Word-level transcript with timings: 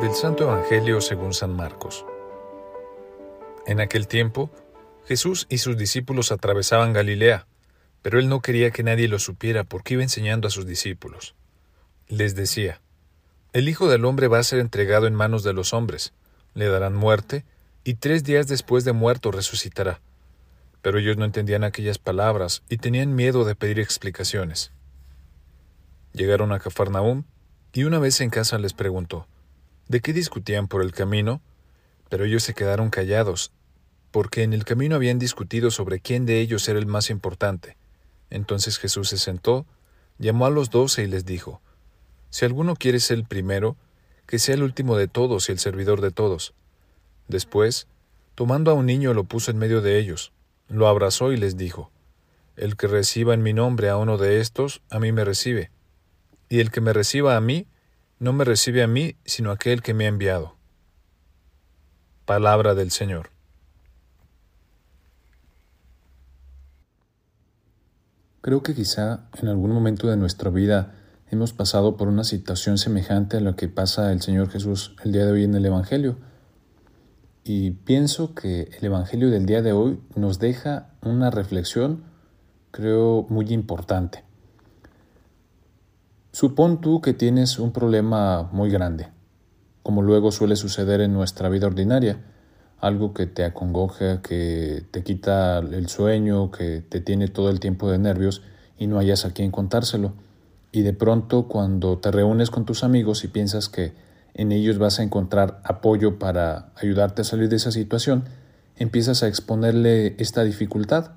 Del 0.00 0.14
Santo 0.14 0.44
Evangelio 0.44 1.02
según 1.02 1.34
San 1.34 1.54
Marcos. 1.54 2.06
En 3.66 3.80
aquel 3.80 4.08
tiempo, 4.08 4.50
Jesús 5.04 5.46
y 5.50 5.58
sus 5.58 5.76
discípulos 5.76 6.32
atravesaban 6.32 6.94
Galilea, 6.94 7.46
pero 8.00 8.18
él 8.18 8.30
no 8.30 8.40
quería 8.40 8.70
que 8.70 8.82
nadie 8.82 9.08
lo 9.08 9.18
supiera 9.18 9.62
porque 9.62 9.94
iba 9.94 10.02
enseñando 10.02 10.48
a 10.48 10.50
sus 10.50 10.64
discípulos. 10.64 11.34
Les 12.08 12.34
decía, 12.34 12.80
El 13.52 13.68
Hijo 13.68 13.88
del 13.90 14.06
Hombre 14.06 14.26
va 14.28 14.38
a 14.38 14.42
ser 14.42 14.60
entregado 14.60 15.06
en 15.06 15.14
manos 15.14 15.42
de 15.42 15.52
los 15.52 15.74
hombres, 15.74 16.14
le 16.54 16.68
darán 16.68 16.94
muerte, 16.94 17.44
y 17.84 17.94
tres 17.94 18.24
días 18.24 18.46
después 18.46 18.84
de 18.86 18.94
muerto 18.94 19.30
resucitará. 19.30 20.00
Pero 20.80 20.98
ellos 20.98 21.18
no 21.18 21.26
entendían 21.26 21.62
aquellas 21.62 21.98
palabras 21.98 22.62
y 22.70 22.78
tenían 22.78 23.14
miedo 23.14 23.44
de 23.44 23.54
pedir 23.54 23.78
explicaciones. 23.78 24.72
Llegaron 26.14 26.52
a 26.52 26.58
Cafarnaúm, 26.58 27.24
y 27.74 27.84
una 27.84 27.98
vez 27.98 28.22
en 28.22 28.30
casa 28.30 28.58
les 28.58 28.72
preguntó, 28.72 29.26
¿de 29.90 30.00
qué 30.00 30.12
discutían 30.12 30.68
por 30.68 30.82
el 30.82 30.92
camino? 30.92 31.42
Pero 32.08 32.24
ellos 32.24 32.44
se 32.44 32.54
quedaron 32.54 32.90
callados, 32.90 33.50
porque 34.12 34.44
en 34.44 34.52
el 34.52 34.64
camino 34.64 34.94
habían 34.94 35.18
discutido 35.18 35.72
sobre 35.72 35.98
quién 35.98 36.26
de 36.26 36.40
ellos 36.40 36.68
era 36.68 36.78
el 36.78 36.86
más 36.86 37.10
importante. 37.10 37.76
Entonces 38.30 38.78
Jesús 38.78 39.08
se 39.08 39.18
sentó, 39.18 39.66
llamó 40.18 40.46
a 40.46 40.50
los 40.50 40.70
doce 40.70 41.02
y 41.02 41.08
les 41.08 41.24
dijo, 41.24 41.60
Si 42.30 42.44
alguno 42.44 42.76
quiere 42.76 43.00
ser 43.00 43.18
el 43.18 43.24
primero, 43.24 43.76
que 44.26 44.38
sea 44.38 44.54
el 44.54 44.62
último 44.62 44.96
de 44.96 45.08
todos 45.08 45.48
y 45.48 45.52
el 45.52 45.58
servidor 45.58 46.00
de 46.00 46.12
todos. 46.12 46.54
Después, 47.26 47.88
tomando 48.36 48.70
a 48.70 48.74
un 48.74 48.86
niño 48.86 49.12
lo 49.12 49.24
puso 49.24 49.50
en 49.50 49.58
medio 49.58 49.80
de 49.80 49.98
ellos, 49.98 50.32
lo 50.68 50.86
abrazó 50.86 51.32
y 51.32 51.36
les 51.36 51.56
dijo, 51.56 51.90
El 52.56 52.76
que 52.76 52.86
reciba 52.86 53.34
en 53.34 53.42
mi 53.42 53.52
nombre 53.52 53.88
a 53.88 53.96
uno 53.96 54.18
de 54.18 54.40
estos, 54.40 54.82
a 54.88 55.00
mí 55.00 55.10
me 55.10 55.24
recibe 55.24 55.72
y 56.50 56.58
el 56.58 56.70
que 56.70 56.82
me 56.82 56.92
reciba 56.92 57.36
a 57.36 57.40
mí, 57.40 57.66
no 58.20 58.34
me 58.34 58.44
recibe 58.44 58.82
a 58.82 58.86
mí, 58.86 59.16
sino 59.24 59.50
aquel 59.50 59.80
que 59.82 59.94
me 59.94 60.04
ha 60.04 60.08
enviado. 60.08 60.54
Palabra 62.26 62.74
del 62.74 62.90
Señor. 62.90 63.30
Creo 68.42 68.62
que 68.62 68.74
quizá 68.74 69.28
en 69.40 69.48
algún 69.48 69.72
momento 69.72 70.06
de 70.08 70.18
nuestra 70.18 70.50
vida 70.50 70.94
hemos 71.30 71.54
pasado 71.54 71.96
por 71.96 72.08
una 72.08 72.24
situación 72.24 72.76
semejante 72.76 73.38
a 73.38 73.40
lo 73.40 73.56
que 73.56 73.68
pasa 73.68 74.12
el 74.12 74.20
Señor 74.20 74.50
Jesús 74.50 74.94
el 75.02 75.12
día 75.12 75.24
de 75.24 75.32
hoy 75.32 75.44
en 75.44 75.54
el 75.54 75.64
Evangelio. 75.64 76.18
Y 77.42 77.70
pienso 77.70 78.34
que 78.34 78.70
el 78.78 78.84
Evangelio 78.84 79.30
del 79.30 79.46
día 79.46 79.62
de 79.62 79.72
hoy 79.72 79.98
nos 80.14 80.38
deja 80.38 80.90
una 81.00 81.30
reflexión, 81.30 82.04
creo, 82.70 83.26
muy 83.30 83.46
importante. 83.46 84.29
Supón 86.32 86.80
tú 86.80 87.00
que 87.00 87.12
tienes 87.12 87.58
un 87.58 87.72
problema 87.72 88.48
muy 88.52 88.70
grande, 88.70 89.08
como 89.82 90.00
luego 90.00 90.30
suele 90.30 90.54
suceder 90.54 91.00
en 91.00 91.12
nuestra 91.12 91.48
vida 91.48 91.66
ordinaria, 91.66 92.20
algo 92.78 93.12
que 93.14 93.26
te 93.26 93.44
acongoja, 93.44 94.22
que 94.22 94.84
te 94.92 95.02
quita 95.02 95.58
el 95.58 95.88
sueño, 95.88 96.52
que 96.52 96.82
te 96.88 97.00
tiene 97.00 97.26
todo 97.26 97.50
el 97.50 97.58
tiempo 97.58 97.90
de 97.90 97.98
nervios 97.98 98.42
y 98.78 98.86
no 98.86 99.00
hayas 99.00 99.24
a 99.24 99.32
quien 99.32 99.50
contárselo. 99.50 100.12
Y 100.70 100.82
de 100.82 100.92
pronto 100.92 101.48
cuando 101.48 101.98
te 101.98 102.12
reúnes 102.12 102.50
con 102.50 102.64
tus 102.64 102.84
amigos 102.84 103.24
y 103.24 103.28
piensas 103.28 103.68
que 103.68 103.92
en 104.32 104.52
ellos 104.52 104.78
vas 104.78 105.00
a 105.00 105.02
encontrar 105.02 105.60
apoyo 105.64 106.20
para 106.20 106.70
ayudarte 106.76 107.22
a 107.22 107.24
salir 107.24 107.48
de 107.48 107.56
esa 107.56 107.72
situación, 107.72 108.22
empiezas 108.76 109.24
a 109.24 109.26
exponerle 109.26 110.14
esta 110.18 110.44
dificultad 110.44 111.10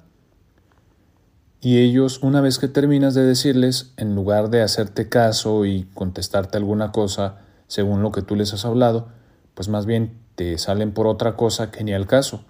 y 1.64 1.78
ellos, 1.78 2.20
una 2.22 2.42
vez 2.42 2.60
que 2.60 2.68
terminas 2.68 3.14
de 3.14 3.24
decirles, 3.24 3.94
en 3.96 4.16
lugar 4.16 4.50
de 4.50 4.62
hacerte 4.62 5.08
caso 5.08 5.64
y 5.64 5.86
contestarte 5.94 6.58
alguna 6.58 6.92
cosa 6.92 7.38
según 7.68 8.02
lo 8.02 8.12
que 8.12 8.22
tú 8.22 8.36
les 8.36 8.54
has 8.54 8.66
hablado, 8.66 9.08
pues 9.54 9.70
más 9.70 9.86
bien 9.86 10.20
te 10.36 10.58
salen 10.58 10.92
por 10.92 11.08
otra 11.08 11.38
cosa 11.38 11.72
que 11.72 11.86
ni 11.86 11.94
al 11.94 12.06
caso. 12.06 12.44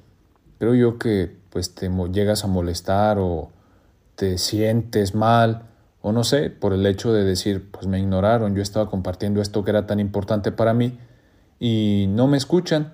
Creo 0.58 0.74
yo 0.74 0.98
que 0.98 1.38
pues 1.52 1.76
te 1.76 1.92
llegas 2.12 2.44
a 2.44 2.48
molestar 2.48 3.20
o 3.20 3.52
te 4.16 4.40
sientes 4.40 5.14
mal 5.14 5.68
o 6.02 6.12
no 6.12 6.24
sé, 6.24 6.50
por 6.50 6.74
el 6.74 6.84
hecho 6.88 7.14
de 7.14 7.24
decir, 7.24 7.70
pues 7.70 7.86
me 7.86 8.00
ignoraron, 8.00 8.56
yo 8.56 8.64
estaba 8.64 8.90
compartiendo 8.90 9.44
esto 9.44 9.64
que 9.64 9.70
era 9.70 9.86
tan 9.86 10.00
importante 10.00 10.52
para 10.52 10.74
mí 10.74 10.98
y 11.60 12.08
no 12.10 12.26
me 12.26 12.38
escuchan. 12.38 12.94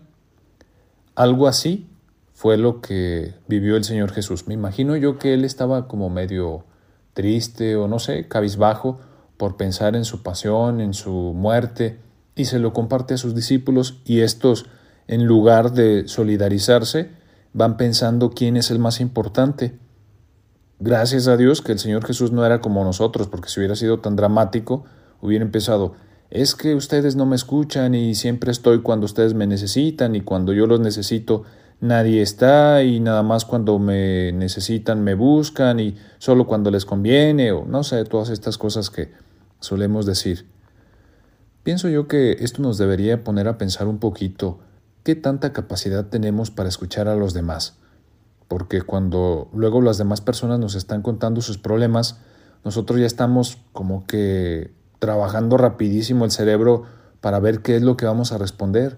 Algo 1.15 1.47
así 1.47 1.88
fue 2.39 2.55
lo 2.55 2.79
que 2.79 3.33
vivió 3.49 3.75
el 3.75 3.83
Señor 3.83 4.13
Jesús. 4.13 4.47
Me 4.47 4.53
imagino 4.53 4.95
yo 4.95 5.19
que 5.19 5.33
él 5.33 5.43
estaba 5.43 5.89
como 5.89 6.09
medio 6.09 6.63
triste 7.13 7.75
o 7.75 7.89
no 7.89 7.99
sé, 7.99 8.29
cabizbajo 8.29 8.97
por 9.35 9.57
pensar 9.57 9.97
en 9.97 10.05
su 10.05 10.23
pasión, 10.23 10.79
en 10.79 10.93
su 10.93 11.11
muerte, 11.11 11.99
y 12.37 12.45
se 12.45 12.59
lo 12.59 12.71
comparte 12.71 13.13
a 13.13 13.17
sus 13.17 13.35
discípulos 13.35 13.99
y 14.05 14.21
estos, 14.21 14.67
en 15.09 15.25
lugar 15.25 15.73
de 15.73 16.07
solidarizarse, 16.07 17.09
van 17.51 17.75
pensando 17.75 18.29
quién 18.29 18.55
es 18.55 18.71
el 18.71 18.79
más 18.79 19.01
importante. 19.01 19.77
Gracias 20.79 21.27
a 21.27 21.35
Dios 21.35 21.61
que 21.61 21.73
el 21.73 21.79
Señor 21.79 22.05
Jesús 22.05 22.31
no 22.31 22.45
era 22.45 22.61
como 22.61 22.85
nosotros, 22.85 23.27
porque 23.27 23.49
si 23.49 23.59
hubiera 23.59 23.75
sido 23.75 23.99
tan 23.99 24.15
dramático, 24.15 24.85
hubiera 25.19 25.43
empezado, 25.43 25.95
es 26.29 26.55
que 26.55 26.73
ustedes 26.73 27.17
no 27.17 27.25
me 27.25 27.35
escuchan 27.35 27.95
y 27.95 28.15
siempre 28.15 28.51
estoy 28.51 28.79
cuando 28.79 29.07
ustedes 29.07 29.33
me 29.33 29.45
necesitan 29.45 30.15
y 30.15 30.21
cuando 30.21 30.53
yo 30.53 30.67
los 30.67 30.79
necesito 30.79 31.43
nadie 31.81 32.21
está 32.21 32.83
y 32.83 32.99
nada 32.99 33.23
más 33.23 33.45
cuando 33.45 33.79
me 33.79 34.31
necesitan 34.31 35.03
me 35.03 35.13
buscan 35.13 35.79
y 35.79 35.95
solo 36.17 36.45
cuando 36.45 36.71
les 36.71 36.85
conviene 36.85 37.51
o 37.51 37.65
no 37.65 37.83
sé, 37.83 38.03
todas 38.05 38.29
estas 38.29 38.57
cosas 38.57 38.89
que 38.89 39.11
solemos 39.59 40.05
decir. 40.05 40.45
Pienso 41.63 41.89
yo 41.89 42.07
que 42.07 42.37
esto 42.39 42.61
nos 42.61 42.77
debería 42.77 43.23
poner 43.23 43.47
a 43.47 43.57
pensar 43.57 43.87
un 43.87 43.99
poquito 43.99 44.59
qué 45.03 45.15
tanta 45.15 45.53
capacidad 45.53 46.07
tenemos 46.07 46.51
para 46.51 46.69
escuchar 46.69 47.07
a 47.07 47.15
los 47.15 47.33
demás. 47.33 47.77
Porque 48.47 48.81
cuando 48.81 49.49
luego 49.53 49.81
las 49.81 49.97
demás 49.97 50.21
personas 50.21 50.59
nos 50.59 50.75
están 50.75 51.01
contando 51.01 51.41
sus 51.41 51.57
problemas, 51.57 52.19
nosotros 52.63 52.99
ya 52.99 53.05
estamos 53.05 53.59
como 53.73 54.05
que 54.07 54.71
trabajando 54.97 55.57
rapidísimo 55.57 56.25
el 56.25 56.31
cerebro 56.31 56.83
para 57.21 57.39
ver 57.39 57.61
qué 57.61 57.75
es 57.75 57.83
lo 57.83 57.95
que 57.97 58.05
vamos 58.05 58.31
a 58.31 58.37
responder 58.37 58.97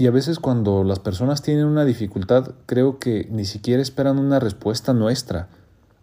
y 0.00 0.06
a 0.06 0.12
veces 0.12 0.38
cuando 0.38 0.84
las 0.84 1.00
personas 1.00 1.42
tienen 1.42 1.66
una 1.66 1.84
dificultad, 1.84 2.52
creo 2.66 3.00
que 3.00 3.26
ni 3.32 3.44
siquiera 3.44 3.82
esperan 3.82 4.20
una 4.20 4.38
respuesta 4.38 4.94
nuestra, 4.94 5.48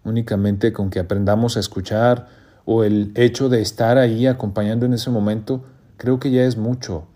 únicamente 0.04 0.74
con 0.74 0.90
que 0.90 1.00
aprendamos 1.00 1.56
a 1.56 1.62
escuchar 1.62 2.28
o 2.66 2.84
el 2.84 3.14
hecho 3.16 3.48
de 3.48 3.62
estar 3.62 3.98
ahí 3.98 4.28
acompañando 4.28 4.86
en 4.86 4.94
ese 4.94 5.10
momento, 5.12 5.64
creo 5.96 6.20
que 6.20 6.30
ya 6.30 6.44
es 6.44 6.58
mucho. 6.58 7.08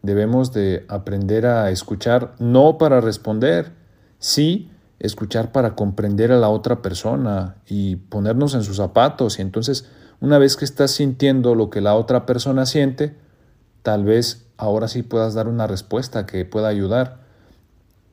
Debemos 0.00 0.54
de 0.54 0.86
aprender 0.88 1.44
a 1.44 1.70
escuchar 1.70 2.34
no 2.38 2.78
para 2.78 3.02
responder, 3.02 3.72
sí 4.18 4.70
escuchar 5.00 5.52
para 5.52 5.74
comprender 5.74 6.32
a 6.32 6.38
la 6.38 6.48
otra 6.48 6.80
persona 6.80 7.56
y 7.66 7.96
ponernos 7.96 8.54
en 8.54 8.62
sus 8.62 8.78
zapatos. 8.78 9.38
Y 9.38 9.42
entonces, 9.42 9.86
una 10.20 10.38
vez 10.38 10.56
que 10.56 10.64
estás 10.64 10.92
sintiendo 10.92 11.54
lo 11.54 11.68
que 11.68 11.82
la 11.82 11.94
otra 11.94 12.24
persona 12.24 12.64
siente, 12.64 13.16
tal 13.82 14.04
vez 14.04 14.46
ahora 14.62 14.86
sí 14.86 15.02
puedas 15.02 15.34
dar 15.34 15.48
una 15.48 15.66
respuesta 15.66 16.24
que 16.24 16.44
pueda 16.44 16.68
ayudar. 16.68 17.18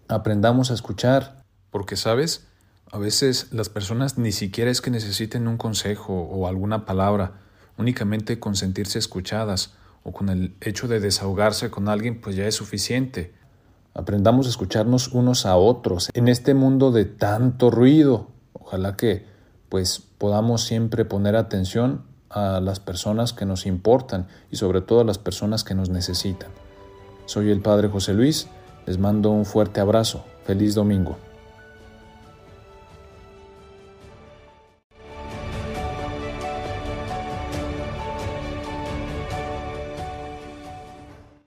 Aprendamos 0.08 0.72
a 0.72 0.74
escuchar. 0.74 1.44
Porque, 1.70 1.96
¿sabes? 1.96 2.48
A 2.92 2.98
veces 2.98 3.54
las 3.54 3.70
personas 3.70 4.18
ni 4.18 4.32
siquiera 4.32 4.72
es 4.72 4.82
que 4.82 4.90
necesiten 4.90 5.48
un 5.48 5.58
consejo 5.58 6.14
o 6.14 6.48
alguna 6.48 6.88
palabra, 6.88 7.34
únicamente 7.78 8.40
con 8.40 8.56
sentirse 8.56 8.98
escuchadas 8.98 9.76
o 10.02 10.12
con 10.12 10.30
el 10.30 10.56
hecho 10.62 10.88
de 10.88 11.00
desahogarse 11.00 11.70
con 11.70 11.88
alguien, 11.88 12.20
pues 12.20 12.36
ya 12.36 12.48
es 12.48 12.56
suficiente. 12.56 13.36
Aprendamos 13.94 14.48
a 14.48 14.50
escucharnos 14.50 15.10
unos 15.10 15.46
a 15.46 15.56
otros 15.56 16.10
en 16.16 16.28
este 16.28 16.56
mundo 16.56 16.92
de 16.92 17.06
tanto 17.06 17.70
ruido. 17.70 18.31
Ojalá 18.54 18.95
que 18.95 19.28
pues 19.69 20.02
podamos 20.18 20.63
siempre 20.63 21.06
poner 21.06 21.36
atención 21.36 22.08
a 22.30 22.60
las 22.60 22.80
personas 22.80 23.34
que 23.34 23.46
nos 23.46 23.66
importan 23.66 24.28
y 24.52 24.56
sobre 24.56 24.81
todo 24.81 25.02
a 25.02 25.06
las 25.06 25.18
personas 25.18 25.64
que 25.64 25.76
nos 25.76 25.90
necesitan. 25.90 26.50
Soy 27.26 27.52
el 27.52 27.62
Padre 27.62 27.90
José 27.90 28.14
Luis, 28.14 28.48
les 28.86 28.98
mando 28.98 29.30
un 29.31 29.46
fuerte 29.46 29.80
abrazo, 29.80 30.24
feliz 30.46 30.76
domingo. 30.76 31.18